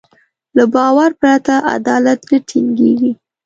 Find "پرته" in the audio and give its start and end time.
1.21-1.53